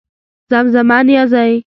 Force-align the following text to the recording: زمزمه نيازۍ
زمزمه 0.51 0.97
نيازۍ 1.07 1.51